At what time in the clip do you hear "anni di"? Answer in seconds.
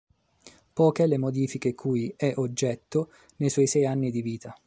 3.85-4.23